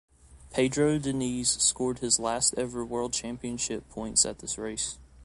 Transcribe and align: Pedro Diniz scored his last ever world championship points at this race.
Pedro 0.49 0.97
Diniz 0.97 1.47
scored 1.61 1.99
his 1.99 2.17
last 2.19 2.55
ever 2.57 2.83
world 2.83 3.13
championship 3.13 3.87
points 3.89 4.25
at 4.25 4.39
this 4.39 4.57
race. 4.57 4.97